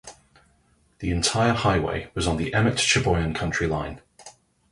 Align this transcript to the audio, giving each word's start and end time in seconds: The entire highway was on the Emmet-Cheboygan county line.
The 0.97 1.11
entire 1.11 1.53
highway 1.53 2.09
was 2.15 2.25
on 2.25 2.37
the 2.37 2.51
Emmet-Cheboygan 2.55 3.35
county 3.35 3.67
line. 3.67 4.01